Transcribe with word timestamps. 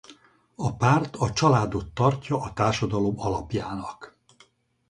A 0.55 0.75
párt 0.75 1.15
a 1.15 1.31
családot 1.33 1.93
tartja 1.93 2.41
a 2.41 2.53
társadalom 2.53 3.19
alapjának. 3.19 4.17